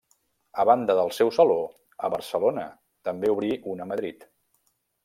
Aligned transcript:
A 0.61 0.63
banda 0.69 0.95
del 0.99 1.13
seu 1.17 1.29
saló 1.35 1.59
a 2.09 2.11
Barcelona, 2.15 2.67
també 3.11 3.35
obrí 3.37 3.57
un 3.75 3.87
a 3.87 3.93
Madrid. 3.93 4.29